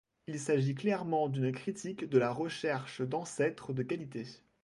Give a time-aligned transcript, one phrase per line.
[0.25, 4.25] Il s'agit clairement d'une critique de la recherche d'ancêtres de qualité.